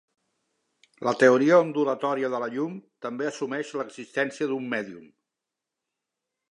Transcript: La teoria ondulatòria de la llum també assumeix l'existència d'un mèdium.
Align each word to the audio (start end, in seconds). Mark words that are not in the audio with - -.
La 1.07 1.11
teoria 1.23 1.59
ondulatòria 1.65 2.31
de 2.35 2.39
la 2.45 2.49
llum 2.55 2.73
també 3.07 3.29
assumeix 3.33 3.75
l'existència 3.81 4.51
d'un 4.53 4.69
mèdium. 4.75 5.07